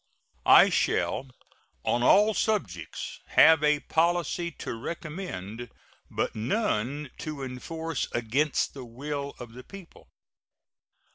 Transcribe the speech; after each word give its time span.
I 0.47 0.69
shall 0.71 1.29
on 1.85 2.01
all 2.01 2.33
subjects 2.33 3.19
have 3.35 3.63
a 3.63 3.81
policy 3.81 4.49
to 4.49 4.73
recommend, 4.73 5.69
but 6.09 6.35
none 6.35 7.11
to 7.19 7.43
enforce 7.43 8.07
against 8.11 8.73
the 8.73 8.83
will 8.85 9.35
of 9.37 9.53
the 9.53 9.63
people. 9.63 10.07